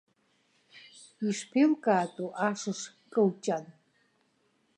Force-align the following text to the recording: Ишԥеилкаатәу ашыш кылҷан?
Ишԥеилкаатәу 1.27 2.29
ашыш 2.47 2.81
кылҷан? 3.11 3.65